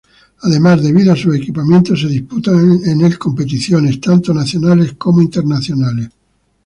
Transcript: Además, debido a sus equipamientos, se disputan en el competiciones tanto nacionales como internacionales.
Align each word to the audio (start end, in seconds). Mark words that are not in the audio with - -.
Además, 0.41 0.81
debido 0.81 1.13
a 1.13 1.15
sus 1.15 1.35
equipamientos, 1.35 2.01
se 2.01 2.07
disputan 2.07 2.81
en 2.85 3.01
el 3.01 3.19
competiciones 3.19 4.01
tanto 4.01 4.33
nacionales 4.33 4.93
como 4.93 5.21
internacionales. 5.21 6.09